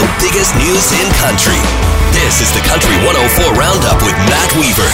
[0.00, 1.60] the biggest news in country.
[2.16, 4.88] This is the Country 104 Roundup with Matt Weaver.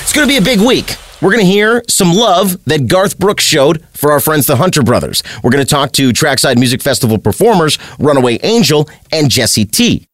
[0.00, 0.96] It's going to be a big week.
[1.20, 4.82] We're going to hear some love that Garth Brooks showed for our friends the Hunter
[4.82, 5.22] Brothers.
[5.42, 10.06] We're going to talk to Trackside Music Festival performers Runaway Angel and Jessie T.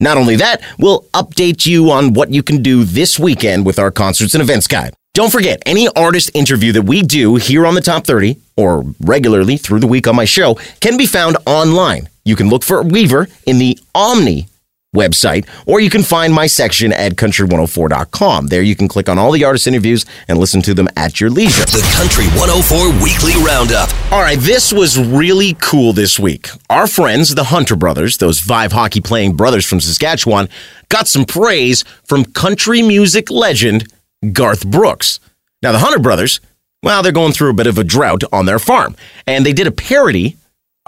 [0.00, 3.90] Not only that, we'll update you on what you can do this weekend with our
[3.90, 4.94] concerts and events guide.
[5.12, 9.58] Don't forget, any artist interview that we do here on the Top 30 or regularly
[9.58, 12.08] through the week on my show can be found online.
[12.24, 14.48] You can look for Weaver in the Omni
[14.94, 18.48] website, or you can find my section at country104.com.
[18.48, 21.30] There you can click on all the artist interviews and listen to them at your
[21.30, 21.64] leisure.
[21.64, 23.88] The Country 104 Weekly Roundup.
[24.12, 26.48] All right, this was really cool this week.
[26.68, 30.48] Our friends, the Hunter brothers, those five hockey playing brothers from Saskatchewan,
[30.88, 33.90] got some praise from country music legend
[34.32, 35.20] Garth Brooks.
[35.62, 36.40] Now, the Hunter brothers,
[36.82, 38.94] well, they're going through a bit of a drought on their farm,
[39.26, 40.36] and they did a parody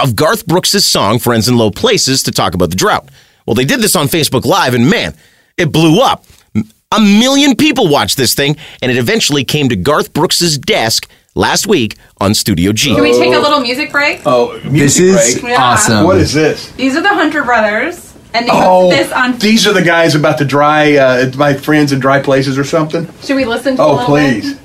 [0.02, 3.08] of Garth Brooks' song Friends in Low Places to talk about the drought.
[3.46, 5.14] Well, they did this on Facebook Live, and man,
[5.56, 6.24] it blew up.
[6.92, 11.66] A million people watched this thing, and it eventually came to Garth Brooks' desk last
[11.66, 12.94] week on Studio G.
[12.94, 14.22] Can we take a little music break?
[14.24, 15.52] Oh, This is break.
[15.52, 15.62] Yeah.
[15.62, 16.04] awesome.
[16.04, 16.70] What is this?
[16.72, 19.38] These are the Hunter brothers, and they Oh, posted this on.
[19.38, 23.08] these are the guys about the dry, uh, my friends in dry places or something.
[23.22, 23.82] Should we listen to?
[23.82, 24.54] a Oh, little please.
[24.54, 24.60] bit?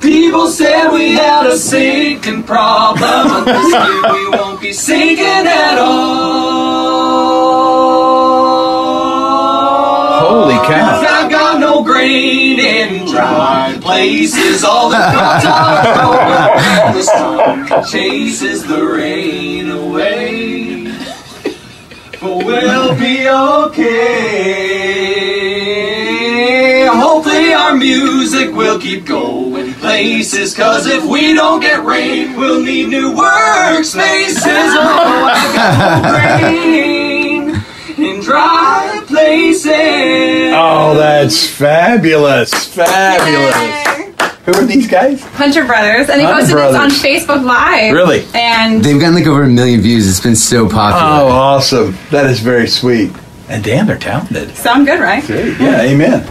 [0.00, 5.76] People said we had a sinking problem, but this year we won't be sinking at
[5.78, 6.00] all.
[10.20, 11.02] Holy cow.
[11.06, 14.64] I've got no grain in dry places.
[14.64, 20.84] All the crops are the sun chases the rain away.
[22.22, 24.40] But we'll be okay.
[26.86, 29.39] Hopefully our music will keep going
[29.80, 30.54] places.
[30.54, 34.36] Cause if we don't get rain, we'll need new workspaces.
[34.46, 36.18] Oh, I got no
[37.98, 40.52] rain in dry places.
[40.54, 42.50] Oh, that's fabulous.
[42.74, 43.56] Fabulous.
[43.56, 43.86] Yay.
[44.46, 45.22] Who are these guys?
[45.22, 47.92] Hunter brothers, and they Hunter posted this on Facebook Live.
[47.92, 48.24] Really?
[48.34, 50.08] And They've gotten like over a million views.
[50.08, 51.02] It's been so popular.
[51.02, 51.94] Oh, awesome.
[52.10, 53.12] That is very sweet.
[53.48, 54.56] And damn, they're talented.
[54.56, 55.28] sound good, right?
[55.28, 56.26] Yeah, amen.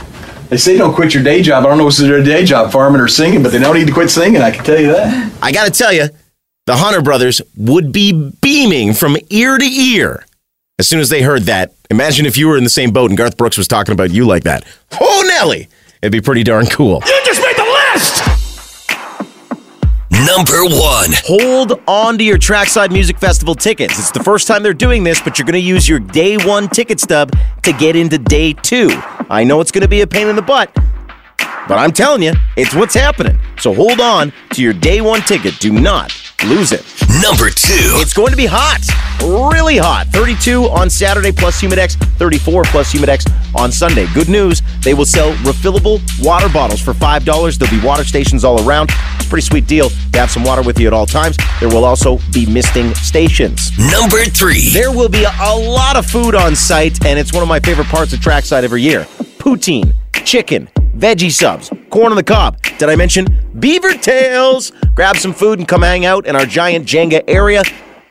[0.49, 1.63] They say don't quit your day job.
[1.63, 3.93] I don't know what's their day job, farming or singing, but they don't need to
[3.93, 4.41] quit singing.
[4.41, 5.31] I can tell you that.
[5.41, 6.09] I got to tell you,
[6.65, 10.25] the Hunter brothers would be beaming from ear to ear
[10.79, 11.73] as soon as they heard that.
[11.91, 14.25] Imagine if you were in the same boat and Garth Brooks was talking about you
[14.25, 14.65] like that.
[14.99, 15.67] Oh, Nelly!
[16.01, 17.03] It'd be pretty darn cool.
[20.25, 21.11] Number one.
[21.25, 23.97] Hold on to your Trackside Music Festival tickets.
[23.97, 26.67] It's the first time they're doing this, but you're going to use your day one
[26.67, 27.31] ticket stub
[27.63, 28.89] to get into day two.
[29.29, 30.73] I know it's going to be a pain in the butt,
[31.67, 33.39] but I'm telling you, it's what's happening.
[33.59, 35.57] So hold on to your day one ticket.
[35.59, 36.11] Do not
[36.43, 36.85] lose it.
[37.21, 37.97] Number two.
[37.99, 38.79] It's going to be hot,
[39.21, 40.07] really hot.
[40.07, 44.07] 32 on Saturday plus Humidex, 34 plus Humidex on Sunday.
[44.13, 47.57] Good news, they will sell refillable water bottles for $5.
[47.57, 48.89] There'll be water stations all around.
[49.15, 51.37] It's a pretty sweet deal to have some water with you at all times.
[51.59, 53.71] There will also be misting stations.
[53.77, 54.69] Number three.
[54.69, 57.87] There will be a lot of food on site, and it's one of my favorite
[57.87, 59.05] parts of Trackside every year.
[59.39, 59.93] Poutine,
[60.25, 61.69] chicken, veggie subs,
[61.99, 62.61] corn on the cob.
[62.77, 63.25] Did I mention
[63.59, 64.71] beaver tails?
[64.95, 67.61] Grab some food and come hang out in our giant Jenga area,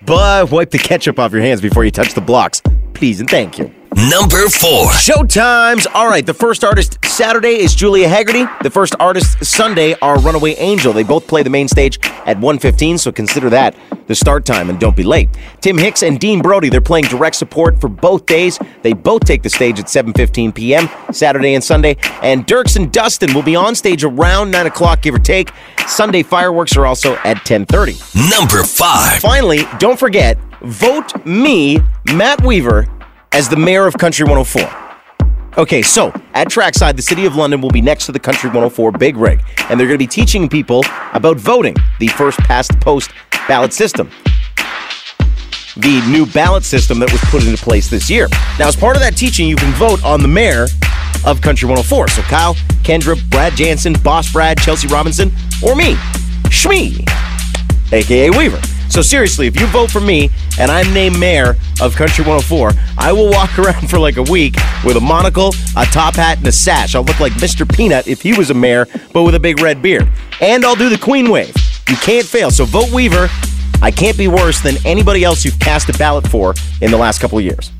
[0.02, 2.60] but wipe the ketchup off your hands before you touch the blocks.
[2.98, 3.72] Please and thank you.
[4.10, 4.88] Number four.
[4.90, 5.86] Showtimes.
[5.94, 8.44] All right, the first artist Saturday is Julia Haggerty.
[8.62, 10.92] The first artist Sunday are Runaway Angel.
[10.92, 13.76] They both play the main stage at 1:15, so consider that
[14.08, 15.28] the start time and don't be late.
[15.60, 18.58] Tim Hicks and Dean Brody, they're playing direct support for both days.
[18.82, 20.88] They both take the stage at 7:15 p.m.
[21.12, 21.96] Saturday and Sunday.
[22.20, 25.52] And Dierks and Dustin will be on stage around 9 o'clock, give or take.
[25.86, 27.94] Sunday fireworks are also at 10:30.
[28.28, 29.20] Number five.
[29.20, 31.80] Finally, don't forget, vote me,
[32.14, 32.86] Matt Weaver,
[33.32, 34.88] as the mayor of Country 104.
[35.58, 38.92] Okay, so at Trackside, the City of London will be next to the Country 104
[38.92, 43.10] Big Rig, and they're going to be teaching people about voting, the first past post
[43.48, 44.10] ballot system.
[45.76, 48.28] The new ballot system that was put into place this year.
[48.58, 50.66] Now, as part of that teaching, you can vote on the mayor
[51.24, 52.08] of Country 104.
[52.08, 55.30] So Kyle, Kendra, Brad Jansen, Boss Brad, Chelsea Robinson,
[55.62, 55.94] or me,
[56.50, 57.08] Shmee
[57.92, 58.60] aka Weaver.
[58.88, 63.12] So seriously, if you vote for me and I'm named mayor of Country 104, I
[63.12, 66.52] will walk around for like a week with a monocle, a top hat, and a
[66.52, 66.94] sash.
[66.94, 67.70] I'll look like Mr.
[67.70, 70.08] Peanut if he was a mayor, but with a big red beard.
[70.40, 71.54] And I'll do the Queen wave.
[71.88, 72.50] You can't fail.
[72.50, 73.28] So vote Weaver.
[73.80, 77.20] I can't be worse than anybody else you've cast a ballot for in the last
[77.20, 77.70] couple of years.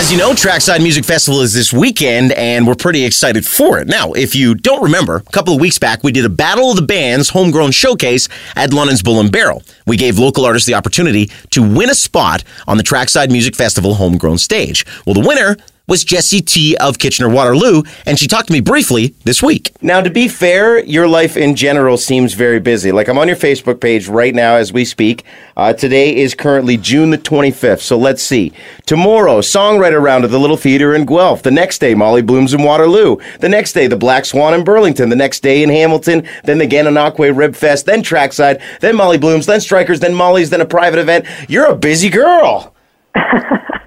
[0.00, 3.86] As you know, Trackside Music Festival is this weekend, and we're pretty excited for it.
[3.86, 6.76] Now, if you don't remember, a couple of weeks back, we did a Battle of
[6.76, 8.26] the Bands homegrown showcase
[8.56, 9.62] at London's Bull and Barrel.
[9.86, 13.96] We gave local artists the opportunity to win a spot on the Trackside Music Festival
[13.96, 14.86] homegrown stage.
[15.04, 15.58] Well, the winner
[15.90, 19.72] was Jessie T of Kitchener Waterloo, and she talked to me briefly this week.
[19.82, 22.92] Now, to be fair, your life in general seems very busy.
[22.92, 25.24] Like I'm on your Facebook page right now as we speak.
[25.56, 28.52] Uh, today is currently June the 25th, so let's see.
[28.86, 31.42] Tomorrow, songwriter round at the Little Theater in Guelph.
[31.42, 33.16] The next day, Molly Blooms in Waterloo.
[33.40, 35.08] The next day, the Black Swan in Burlington.
[35.08, 36.24] The next day in Hamilton.
[36.44, 37.86] Then the Gananoque Rib Fest.
[37.86, 38.62] Then Trackside.
[38.80, 39.46] Then Molly Blooms.
[39.46, 39.98] Then Strikers.
[39.98, 40.50] Then Molly's.
[40.50, 41.26] Then a private event.
[41.48, 42.76] You're a busy girl.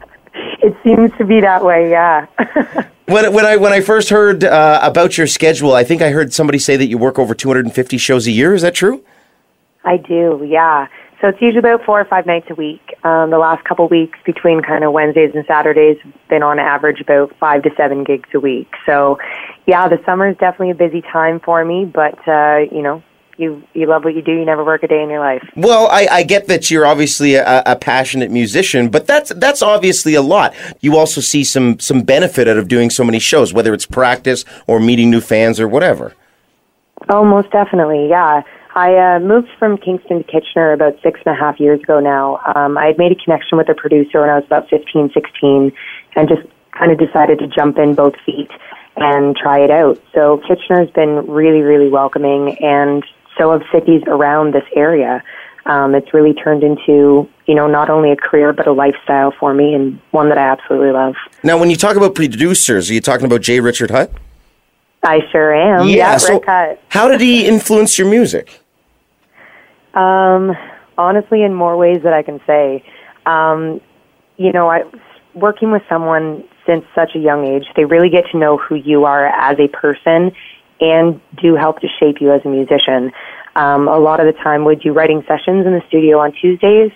[0.64, 2.26] It seems to be that way, yeah.
[3.06, 6.32] When, when I when I first heard uh, about your schedule, I think I heard
[6.32, 8.54] somebody say that you work over 250 shows a year.
[8.54, 9.04] Is that true?
[9.84, 10.88] I do, yeah.
[11.20, 12.82] So it's usually about four or five nights a week.
[13.04, 17.02] Um, the last couple weeks between kind of Wednesdays and Saturdays have been on average
[17.02, 18.72] about five to seven gigs a week.
[18.86, 19.20] So,
[19.66, 23.04] yeah, the summer is definitely a busy time for me, but, uh, you know,
[23.38, 24.32] you, you love what you do.
[24.32, 25.44] You never work a day in your life.
[25.56, 30.14] Well, I, I get that you're obviously a, a passionate musician, but that's that's obviously
[30.16, 30.54] a lot.
[30.82, 34.46] You also see some some benefit out of doing so many shows, whether it's practice
[34.68, 36.14] or meeting new fans or whatever.
[37.10, 38.44] Oh, most definitely, yeah.
[38.76, 42.40] I uh, moved from Kingston to Kitchener about six and a half years ago now.
[42.56, 45.72] Um, I had made a connection with a producer when I was about 15, 16,
[46.16, 46.42] and just
[46.72, 48.50] kind of decided to jump in both feet
[48.96, 50.02] and try it out.
[50.14, 53.04] So Kitchener's been really, really welcoming, and
[53.38, 55.24] so have cities around this area.
[55.66, 59.54] Um, it's really turned into, you know, not only a career but a lifestyle for
[59.54, 61.16] me, and one that I absolutely love.
[61.44, 63.60] Now, when you talk about producers, are you talking about J.
[63.62, 64.12] Richard Hutt?
[65.04, 65.88] I sure am.
[65.88, 66.82] Yeah, so Rick Hutt.
[66.90, 68.60] how did he influence your music?
[69.94, 70.56] Um,
[70.98, 72.84] honestly, in more ways that I can say.
[73.26, 73.80] Um,
[74.38, 74.84] you know, I
[75.34, 79.06] working with someone since such a young age, they really get to know who you
[79.06, 80.32] are as a person
[80.84, 83.12] and do help to shape you as a musician.
[83.56, 86.92] Um, a lot of the time, we do writing sessions in the studio on Tuesdays,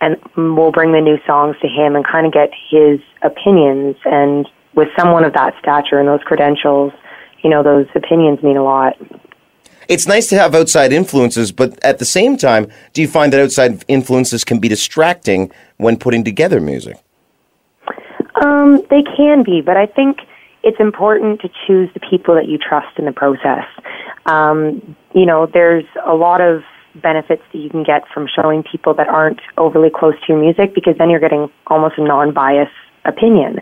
[0.00, 3.96] and we'll bring the new songs to him and kind of get his opinions.
[4.04, 6.92] And with someone of that stature and those credentials,
[7.42, 8.96] you know, those opinions mean a lot.
[9.88, 13.40] It's nice to have outside influences, but at the same time, do you find that
[13.40, 16.96] outside influences can be distracting when putting together music?
[18.42, 20.18] Um, they can be, but I think
[20.66, 23.64] it's important to choose the people that you trust in the process.
[24.26, 26.62] Um, you know, there's a lot of
[27.00, 30.74] benefits that you can get from showing people that aren't overly close to your music
[30.74, 32.72] because then you're getting almost a non-biased
[33.04, 33.60] opinion.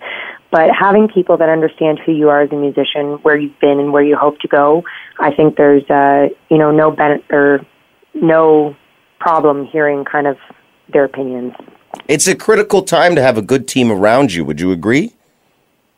[0.50, 3.92] But having people that understand who you are as a musician, where you've been, and
[3.92, 4.82] where you hope to go,
[5.18, 7.60] I think there's uh, you know no ben- or
[8.14, 8.74] no
[9.20, 10.38] problem hearing kind of
[10.90, 11.52] their opinions.
[12.08, 14.44] It's a critical time to have a good team around you.
[14.46, 15.12] Would you agree?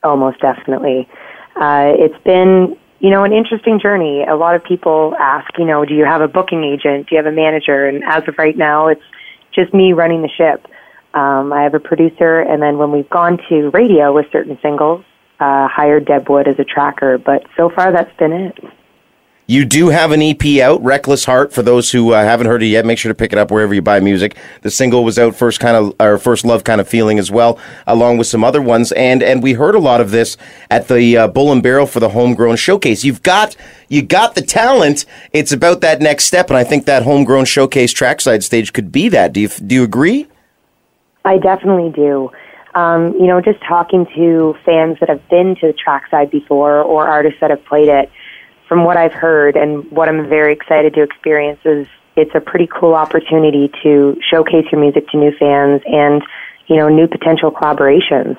[0.07, 1.09] Oh, most definitely.
[1.57, 4.23] Uh, it's been, you know, an interesting journey.
[4.23, 7.09] A lot of people ask, you know, do you have a booking agent?
[7.09, 7.89] Do you have a manager?
[7.89, 9.03] And as of right now, it's
[9.53, 10.65] just me running the ship.
[11.13, 15.05] Um, I have a producer, and then when we've gone to radio with certain singles,
[15.41, 17.19] uh, hired Deb Wood as a tracker.
[17.19, 18.59] But so far, that's been it.
[19.49, 21.53] You do have an EP out, Reckless Heart.
[21.53, 23.73] For those who uh, haven't heard it yet, make sure to pick it up wherever
[23.73, 24.37] you buy music.
[24.63, 27.57] The single was out first, kind of or first love kind of feeling as well,
[27.87, 28.91] along with some other ones.
[28.91, 30.37] And and we heard a lot of this
[30.69, 33.05] at the uh, Bull and Barrel for the homegrown showcase.
[33.05, 33.55] You've got
[33.89, 35.05] you got the talent.
[35.33, 39.09] It's about that next step, and I think that homegrown showcase trackside stage could be
[39.11, 39.33] that.
[39.33, 40.27] Do you do you agree?
[41.25, 42.33] I definitely do.
[42.75, 47.07] Um, you know, just talking to fans that have been to the trackside before or
[47.07, 48.11] artists that have played it,
[48.69, 52.67] from what I've heard and what I'm very excited to experience is it's a pretty
[52.67, 56.23] cool opportunity to showcase your music to new fans and,
[56.67, 58.37] you know, new potential collaborations.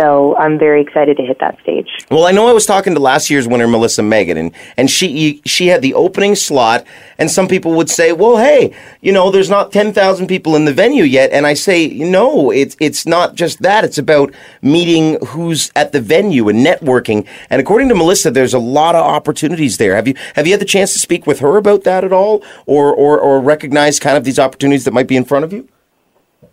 [0.00, 1.88] So I'm very excited to hit that stage.
[2.10, 5.42] Well, I know I was talking to last year's winner, Melissa Megan, and, and she
[5.44, 6.86] she had the opening slot,
[7.18, 10.64] and some people would say, "Well, hey, you know, there's not ten thousand people in
[10.64, 13.84] the venue yet," and I say, "No, it's it's not just that.
[13.84, 18.58] It's about meeting who's at the venue and networking." And according to Melissa, there's a
[18.58, 19.96] lot of opportunities there.
[19.96, 22.42] Have you have you had the chance to speak with her about that at all,
[22.64, 25.68] or or, or recognize kind of these opportunities that might be in front of you?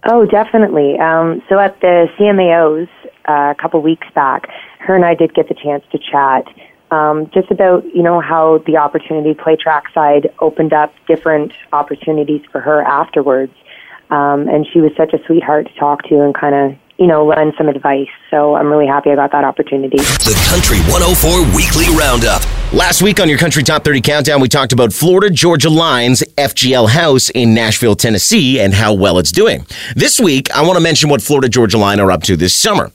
[0.09, 0.97] Oh, definitely.
[0.99, 2.87] Um, so at the CMAOs
[3.27, 6.47] uh, a couple weeks back, her and I did get the chance to chat
[6.91, 12.61] um, just about you know how the opportunity play trackside opened up different opportunities for
[12.61, 13.53] her afterwards.
[14.09, 17.25] Um, and she was such a sweetheart to talk to and kind of you know
[17.25, 18.07] lend some advice.
[18.31, 19.97] So I'm really happy I got that opportunity.
[19.97, 22.41] The Country 104 Weekly Roundup.
[22.73, 26.89] Last week on your Country Top 30 Countdown, we talked about Florida Georgia Line's FGL
[26.89, 29.65] House in Nashville, Tennessee, and how well it's doing.
[29.95, 32.91] This week, I want to mention what Florida Georgia Line are up to this summer.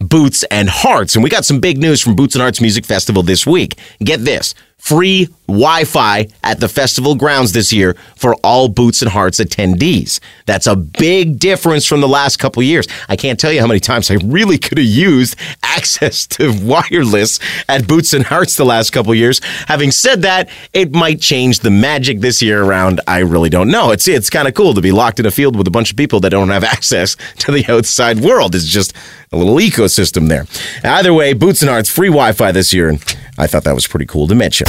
[0.00, 1.16] Boots and Hearts.
[1.16, 3.78] And we got some big news from Boots and Hearts Music Festival this week.
[3.98, 9.10] Get this free Wi Fi at the festival grounds this year for all Boots and
[9.10, 10.20] Hearts attendees.
[10.44, 12.86] That's a big difference from the last couple years.
[13.08, 17.40] I can't tell you how many times I really could have used access to wireless
[17.68, 19.40] at Boots and Hearts the last couple years.
[19.66, 23.00] Having said that, it might change the magic this year around.
[23.08, 23.90] I really don't know.
[23.90, 25.96] It's it's kind of cool to be locked in a field with a bunch of
[25.96, 28.54] people that don't have access to the outside world.
[28.54, 28.92] It's just
[29.32, 30.46] a little ecosystem there.
[30.84, 34.06] Either way, Boots and Hearts free Wi-Fi this year, and I thought that was pretty
[34.06, 34.66] cool to mention.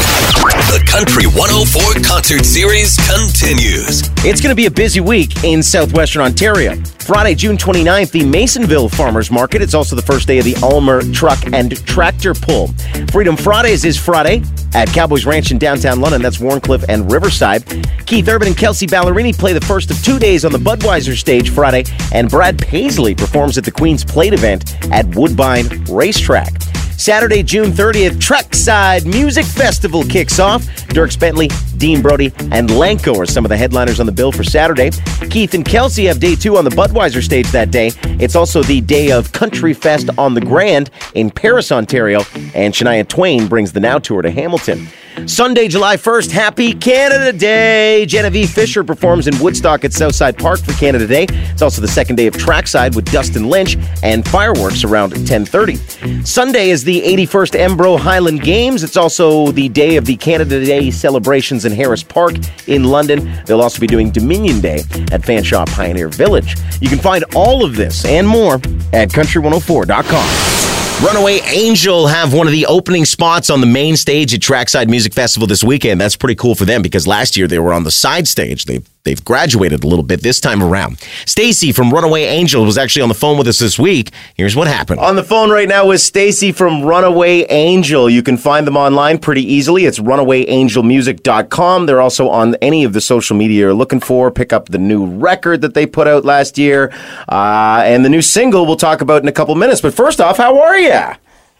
[0.69, 4.01] The Country 104 concert series continues.
[4.23, 6.75] It's going to be a busy week in southwestern Ontario.
[6.99, 9.63] Friday, June 29th, the Masonville Farmers Market.
[9.63, 12.67] It's also the first day of the Ulmer Truck and Tractor Pull.
[13.11, 14.43] Freedom Fridays is Friday
[14.75, 16.21] at Cowboys Ranch in downtown London.
[16.21, 17.65] That's Wharncliffe and Riverside.
[18.05, 21.49] Keith Urban and Kelsea Ballerini play the first of two days on the Budweiser stage
[21.49, 21.83] Friday,
[22.13, 26.53] and Brad Paisley performs at the Queen's Plate event at Woodbine Racetrack.
[26.99, 30.63] Saturday, June 30th, Trackside Music Festival kicks off.
[30.89, 34.43] Dierks Bentley, Dean Brody, and LANCO are some of the headliners on the bill for
[34.43, 34.91] Saturday.
[35.29, 37.91] Keith and Kelsey have day two on the Budweiser stage that day.
[38.19, 42.19] It's also the day of Country Fest on the Grand in Paris, Ontario,
[42.53, 44.85] and Shania Twain brings the Now Tour to Hamilton.
[45.27, 48.05] Sunday, July 1st, Happy Canada Day.
[48.05, 51.27] Genevieve Fisher performs in Woodstock at Southside Park for Canada Day.
[51.29, 56.25] It's also the second day of Trackside with Dustin Lynch and fireworks around 10:30.
[56.25, 58.83] Sunday is the 81st Embro Highland Games.
[58.83, 62.35] It's also the day of the Canada Day celebrations in Harris Park
[62.67, 63.31] in London.
[63.45, 64.79] They'll also be doing Dominion Day
[65.11, 66.55] at Fanshawe Pioneer Village.
[66.81, 68.55] You can find all of this and more
[68.93, 70.68] at country104.com.
[71.01, 75.13] Runaway Angel have one of the opening spots on the main stage at Trackside Music
[75.13, 76.01] Festival this weekend.
[76.01, 78.65] That's pretty cool for them because last year they were on the side stage.
[78.65, 80.99] They they've graduated a little bit this time around.
[81.25, 84.11] Stacy from Runaway Angel was actually on the phone with us this week.
[84.35, 84.99] Here's what happened.
[84.99, 88.09] On the phone right now with Stacy from Runaway Angel.
[88.09, 89.85] You can find them online pretty easily.
[89.85, 91.85] It's runawayangelmusic.com.
[91.85, 94.31] They're also on any of the social media you're looking for.
[94.31, 96.91] Pick up the new record that they put out last year
[97.29, 99.81] uh, and the new single we'll talk about in a couple minutes.
[99.81, 101.01] But first off, how are you?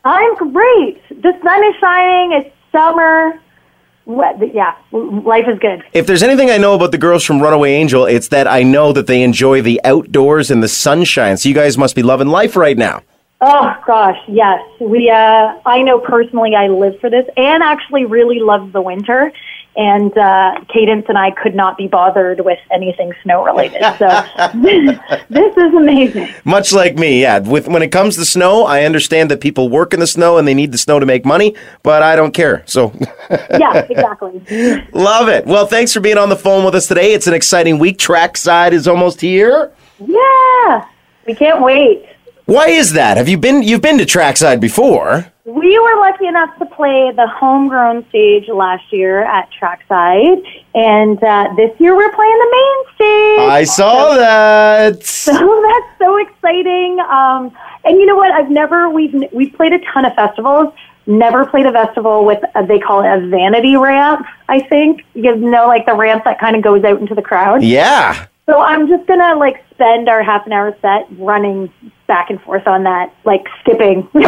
[0.05, 1.01] I'm great.
[1.09, 2.31] The sun is shining.
[2.33, 3.39] It's summer.
[4.09, 5.83] Yeah, life is good.
[5.93, 8.91] If there's anything I know about the girls from Runaway Angel, it's that I know
[8.91, 11.37] that they enjoy the outdoors and the sunshine.
[11.37, 13.03] So you guys must be loving life right now.
[13.41, 14.61] Oh gosh, yes.
[14.81, 19.31] We uh I know personally I live for this and actually really love the winter.
[19.77, 23.81] And uh Cadence and I could not be bothered with anything snow related.
[23.97, 24.07] So
[25.29, 26.27] this is amazing.
[26.43, 27.39] Much like me, yeah.
[27.39, 30.47] With when it comes to snow, I understand that people work in the snow and
[30.47, 32.63] they need the snow to make money, but I don't care.
[32.65, 32.91] So
[33.51, 34.41] Yeah, exactly.
[34.93, 35.45] love it.
[35.45, 37.13] Well, thanks for being on the phone with us today.
[37.13, 37.97] It's an exciting week.
[37.99, 39.71] Trackside is almost here.
[39.99, 40.85] Yeah.
[41.25, 42.05] We can't wait.
[42.45, 43.17] Why is that?
[43.17, 45.31] Have you been you've been to Trackside before?
[45.49, 50.43] We were lucky enough to play the homegrown stage last year at Trackside,
[50.75, 53.49] and uh, this year we're playing the main stage.
[53.49, 55.03] I saw that.
[55.29, 56.99] So that's so exciting.
[56.99, 57.51] Um,
[57.83, 58.31] and you know what?
[58.31, 60.73] I've never we've we've played a ton of festivals.
[61.07, 64.25] Never played a festival with a, they call it a vanity ramp.
[64.47, 67.63] I think you know, like the ramp that kind of goes out into the crowd.
[67.63, 68.27] Yeah.
[68.49, 71.71] So I'm just gonna like spend our half an hour set running
[72.07, 74.09] back and forth on that, like skipping.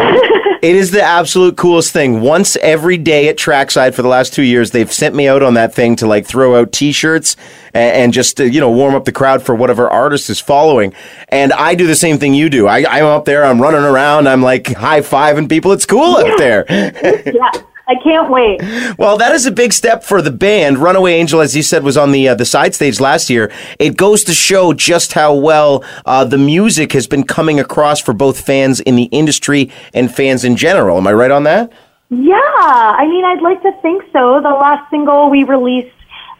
[0.62, 2.20] It is the absolute coolest thing.
[2.20, 5.54] Once every day at Trackside for the last two years, they've sent me out on
[5.54, 7.34] that thing to like throw out T-shirts
[7.74, 10.94] and, and just to, you know warm up the crowd for whatever artist is following.
[11.30, 12.68] And I do the same thing you do.
[12.68, 15.72] I, I'm up there, I'm running around, I'm like high fiving people.
[15.72, 16.64] It's cool up there.
[16.70, 17.50] yeah,
[17.92, 18.62] I can't wait.
[18.98, 20.78] Well, that is a big step for the band.
[20.78, 23.52] Runaway Angel, as you said, was on the uh, the side stage last year.
[23.78, 28.14] It goes to show just how well uh, the music has been coming across for
[28.14, 30.96] both fans in the industry and fans in general.
[30.96, 31.70] Am I right on that?
[32.08, 34.40] Yeah, I mean, I'd like to think so.
[34.40, 35.94] The last single we released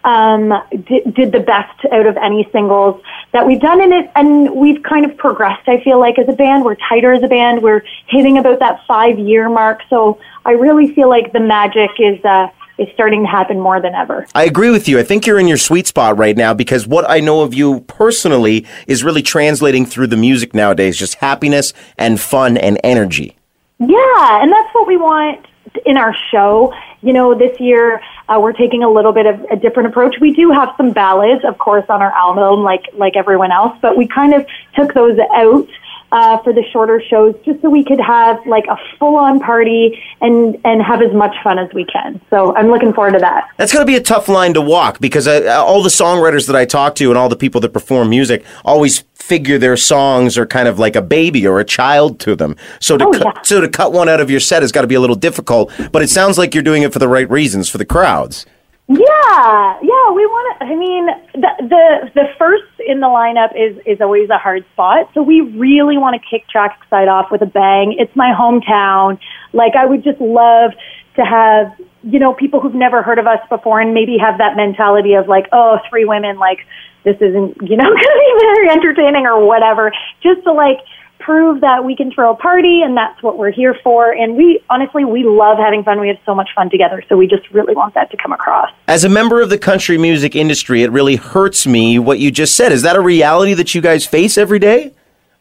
[0.05, 4.55] um, did, did the best out of any singles that we've done in it, and
[4.55, 5.69] we've kind of progressed.
[5.69, 7.63] I feel like as a band, we're tighter as a band.
[7.63, 12.25] We're hitting about that five year mark, so I really feel like the magic is.
[12.25, 14.27] Uh, is starting to happen more than ever.
[14.35, 14.99] I agree with you.
[14.99, 17.81] I think you're in your sweet spot right now because what I know of you
[17.81, 23.37] personally is really translating through the music nowadays just happiness and fun and energy.
[23.79, 25.47] Yeah, and that's what we want
[25.85, 26.73] in our show.
[27.03, 30.17] You know, this year uh, we're taking a little bit of a different approach.
[30.21, 33.97] We do have some ballads, of course, on our album, like like everyone else, but
[33.97, 35.69] we kind of took those out
[36.13, 40.01] uh, for the shorter shows, just so we could have like a full on party
[40.21, 42.21] and and have as much fun as we can.
[42.31, 43.49] So I'm looking forward to that.
[43.57, 46.55] That's going to be a tough line to walk because uh, all the songwriters that
[46.57, 50.45] I talk to and all the people that perform music always figure their songs are
[50.47, 52.57] kind of like a baby or a child to them.
[52.81, 53.43] So to Oh, cut, yeah.
[53.43, 55.73] so to cut one out of your set has got to be a little difficult.
[55.93, 58.47] But it sounds like you're doing it for the right reasons for the crowds.
[58.89, 60.67] Yeah, yeah, we want to.
[60.67, 65.09] I mean, the the the first in the lineup is is always a hard spot.
[65.15, 67.95] So we really want to kick Trackside off with a bang.
[67.97, 69.19] It's my hometown.
[69.53, 70.73] Like I would just love
[71.15, 71.73] to have
[72.03, 75.29] you know people who've never heard of us before and maybe have that mentality of
[75.29, 76.59] like, oh, three women, like
[77.05, 79.93] this isn't you know going to be very entertaining or whatever.
[80.23, 80.79] Just to like
[81.25, 84.13] prove that we can throw a party and that's what we're here for.
[84.13, 86.01] And we honestly we love having fun.
[86.01, 87.03] We have so much fun together.
[87.09, 88.71] So we just really want that to come across.
[88.89, 92.57] As a member of the country music industry, it really hurts me what you just
[92.57, 92.73] said.
[92.73, 94.93] Is that a reality that you guys face every day?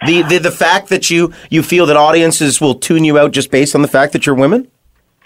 [0.06, 3.52] The, the the fact that you you feel that audiences will tune you out just
[3.52, 4.68] based on the fact that you're women?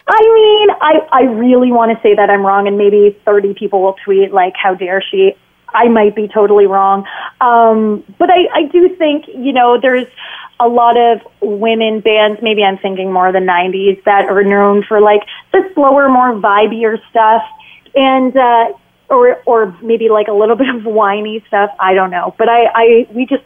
[0.08, 3.82] I mean, I, I really want to say that I'm wrong, and maybe 30 people
[3.82, 5.34] will tweet, like, how dare she?
[5.74, 7.06] I might be totally wrong.
[7.42, 10.08] Um, but I, I do think, you know, there's
[10.60, 14.84] a lot of women bands, maybe I'm thinking more of the 90s, that are known
[14.84, 15.22] for, like,
[15.52, 17.44] the slower, more vibier stuff.
[17.96, 18.74] And, uh,
[19.10, 21.72] or, or maybe like a little bit of whiny stuff.
[21.80, 22.34] I don't know.
[22.38, 23.44] But I, I, we just,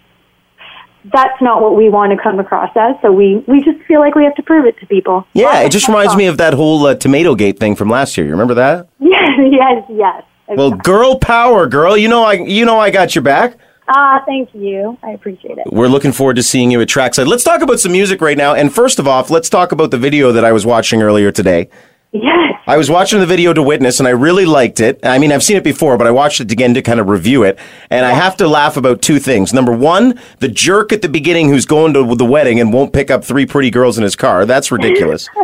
[1.06, 2.96] that's not what we want to come across as.
[3.02, 5.26] So we, we just feel like we have to prove it to people.
[5.34, 8.26] Yeah, it just reminds me of that whole uh, Tomato Gate thing from last year.
[8.26, 8.88] You remember that?
[9.00, 10.24] Yes, yes, yes.
[10.58, 11.98] Well, girl power, girl.
[11.98, 13.58] You know I you know I got your back.
[13.92, 14.98] Ah, thank you.
[15.04, 15.72] I appreciate it.
[15.74, 17.28] We're looking forward to seeing you at Trackside.
[17.28, 18.54] Let's talk about some music right now.
[18.54, 21.70] And first of all, let's talk about the video that I was watching earlier today.
[22.12, 22.54] Yes.
[22.68, 25.00] I was watching the video to witness and I really liked it.
[25.04, 27.44] I mean, I've seen it before, but I watched it again to kind of review
[27.44, 27.58] it.
[27.90, 29.54] And I have to laugh about two things.
[29.54, 33.10] Number one, the jerk at the beginning who's going to the wedding and won't pick
[33.10, 34.46] up three pretty girls in his car.
[34.46, 35.28] That's ridiculous.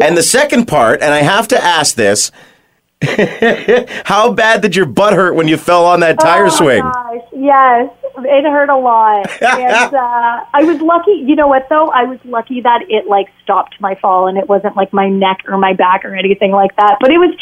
[0.00, 2.32] And the second part, and I have to ask this,
[4.04, 6.82] how bad did your butt hurt when you fell on that tire oh, swing?
[6.82, 9.30] Gosh, yes, it hurt a lot.
[9.42, 11.12] and uh, I was lucky.
[11.12, 11.88] You know what though?
[11.88, 15.42] I was lucky that it like stopped my fall and it wasn't like my neck
[15.48, 16.98] or my back or anything like that.
[17.00, 17.34] But it was.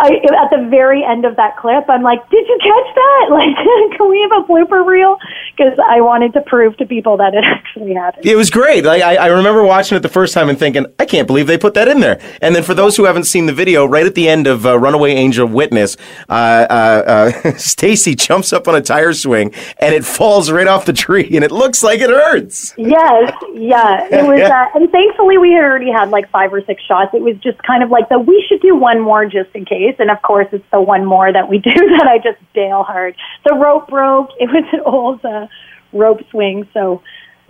[0.00, 3.26] I, at the very end of that clip, I'm like, "Did you catch that?
[3.40, 3.54] Like,
[3.96, 5.16] can we have a blooper reel?"
[5.56, 8.26] Because I wanted to prove to people that it actually happened.
[8.26, 8.84] It was great.
[8.84, 11.58] Like I, I remember watching it the first time and thinking, I can't believe they
[11.58, 12.20] put that in there.
[12.40, 14.78] And then for those who haven't seen the video, right at the end of uh,
[14.78, 15.96] Runaway Angel Witness,
[16.28, 20.86] uh, uh, uh, Stacy jumps up on a tire swing and it falls right off
[20.86, 22.74] the tree, and it looks like it hurts.
[22.76, 24.06] Yes, yeah.
[24.10, 27.12] It was, uh, and thankfully we had already had like five or six shots.
[27.14, 29.89] It was just kind of like the we should do one more just in case.
[29.98, 33.16] And of course, it's the one more that we do that I just bail hard.
[33.44, 34.30] The rope broke.
[34.38, 35.46] It was an old uh,
[35.92, 37.02] rope swing, so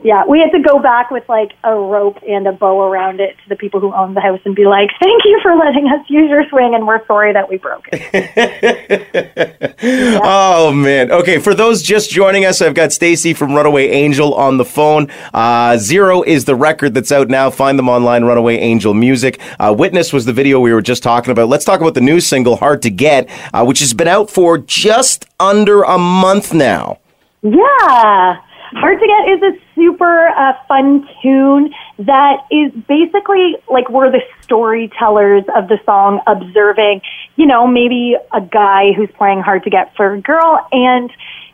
[0.03, 3.37] yeah, we had to go back with like a rope and a bow around it
[3.43, 6.05] to the people who own the house and be like, "Thank you for letting us
[6.09, 9.67] use your swing, and we're sorry that we broke it."
[10.23, 11.11] Oh man.
[11.11, 15.09] Okay, for those just joining us, I've got Stacy from Runaway Angel on the phone.
[15.33, 17.51] Uh, Zero is the record that's out now.
[17.51, 19.41] Find them online, Runaway Angel Music.
[19.59, 21.49] Uh, Witness was the video we were just talking about.
[21.49, 24.59] Let's talk about the new single, Hard to Get, uh, which has been out for
[24.59, 26.99] just under a month now.
[27.43, 28.37] Yeah.
[28.73, 34.21] Hard to Get is a super uh, fun tune that is basically like we're the
[34.43, 37.01] storytellers of the song, observing,
[37.37, 41.11] you know, maybe a guy who's playing Hard to Get for a girl and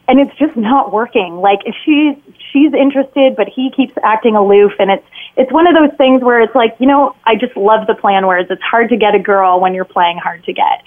[0.08, 1.36] and it's just not working.
[1.36, 2.16] Like if she's
[2.52, 6.40] she's interested, but he keeps acting aloof, and it's it's one of those things where
[6.40, 9.18] it's like, you know, I just love the plan where it's hard to get a
[9.18, 10.82] girl when you're playing hard to get,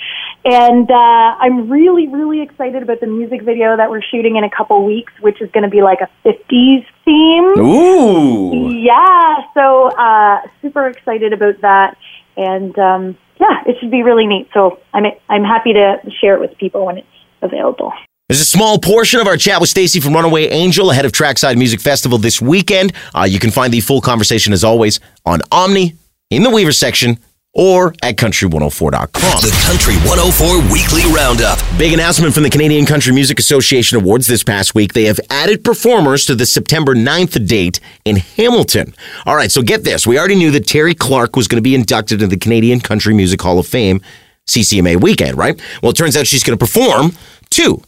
[0.45, 4.49] and uh, I'm really really excited about the music video that we're shooting in a
[4.49, 7.59] couple weeks, which is going to be like a 50s theme.
[7.59, 8.71] Ooh.
[8.71, 11.97] Yeah, so uh, super excited about that,
[12.35, 14.49] and um, yeah, it should be really neat.
[14.53, 17.07] So I'm I'm happy to share it with people when it's
[17.41, 17.93] available.
[18.29, 21.57] There's a small portion of our chat with Stacy from Runaway Angel ahead of Trackside
[21.57, 22.93] Music Festival this weekend.
[23.15, 25.95] Uh, you can find the full conversation as always on Omni
[26.29, 27.17] in the Weaver section
[27.55, 29.41] or at country104.com.
[29.41, 31.57] The Country 104 Weekly Roundup.
[31.79, 34.93] Big announcement from the Canadian Country Music Association Awards this past week.
[34.93, 38.93] They have added performers to the September 9th date in Hamilton.
[39.25, 40.05] All right, so get this.
[40.05, 43.15] We already knew that Terri Clark was going to be inducted into the Canadian Country
[43.15, 44.01] Music Hall of Fame
[44.45, 45.59] CCMA weekend, right?
[45.81, 47.13] Well, it turns out she's going to perform
[47.49, 47.81] too.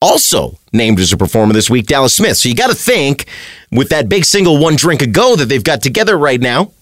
[0.00, 2.36] Also named as a performer this week, Dallas Smith.
[2.36, 3.26] So you got to think
[3.70, 6.72] with that big single One Drink Ago that they've got together right now,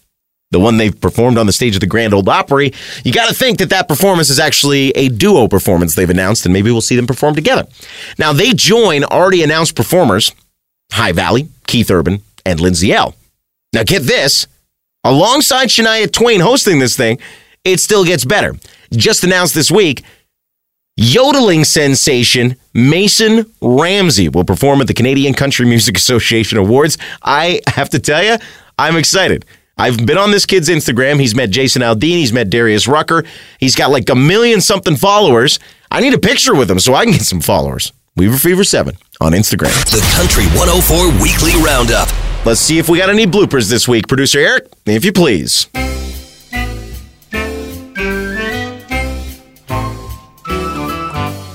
[0.50, 2.72] the one they've performed on the stage of the Grand Ole Opry,
[3.04, 6.52] you got to think that that performance is actually a duo performance they've announced, and
[6.52, 7.66] maybe we'll see them perform together.
[8.18, 10.32] Now, they join already announced performers
[10.92, 13.14] High Valley, Keith Urban, and Lindsay Ell.
[13.72, 14.46] Now, get this
[15.04, 17.18] alongside Shania Twain hosting this thing,
[17.64, 18.54] it still gets better.
[18.92, 20.02] Just announced this week,
[20.96, 26.98] yodeling sensation Mason Ramsey will perform at the Canadian Country Music Association Awards.
[27.22, 28.36] I have to tell you,
[28.78, 29.44] I'm excited.
[29.78, 31.18] I've been on this kid's Instagram.
[31.18, 32.18] He's met Jason Aldean.
[32.18, 33.24] He's met Darius Rucker.
[33.58, 35.58] He's got like a million something followers.
[35.90, 37.92] I need a picture with him so I can get some followers.
[38.16, 39.72] Weaver Fever 7 on Instagram.
[39.90, 42.08] The Country 104 Weekly Roundup.
[42.44, 44.08] Let's see if we got any bloopers this week.
[44.08, 45.68] Producer Eric, if you please.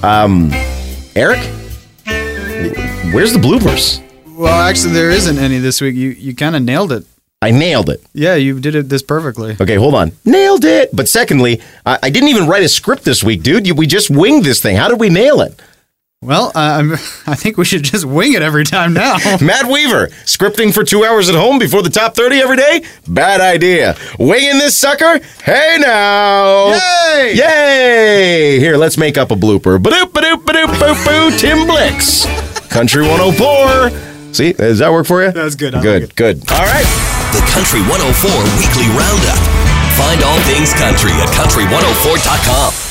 [0.04, 0.50] Um,
[1.16, 1.40] Eric,
[3.14, 4.04] where's the bloopers?
[4.36, 5.96] Well, actually, there isn't any this week.
[5.96, 7.06] You you kind of nailed it.
[7.42, 8.02] I nailed it.
[8.14, 9.56] Yeah, you did it this perfectly.
[9.60, 10.12] Okay, hold on.
[10.26, 10.90] Nailed it.
[10.96, 13.68] But secondly, I, I didn't even write a script this week, dude.
[13.68, 14.76] You, we just winged this thing.
[14.76, 15.60] How did we nail it?
[16.24, 16.94] Well, uh, I'm,
[17.28, 19.18] I think we should just wing it every time now.
[19.42, 22.84] Matt Weaver, scripting for two hours at home before the top 30 every day?
[23.08, 23.96] Bad idea.
[24.18, 25.20] Winging this sucker?
[25.44, 26.70] Hey now.
[26.74, 27.34] Yay!
[27.36, 28.60] Yay!
[28.60, 29.78] Here, let's make up a blooper.
[29.82, 31.38] Ba-doop, ba-doop, ba-doop, boop, boo.
[31.38, 32.26] Tim Blix.
[32.68, 34.34] Country 104.
[34.34, 35.32] See, does that work for you?
[35.32, 35.76] That's good.
[35.76, 36.16] I Good, like it.
[36.16, 36.38] good.
[36.52, 36.88] All right.
[37.38, 39.38] The Country 104 Weekly Roundup.
[39.94, 42.87] Find all things country at country104.com.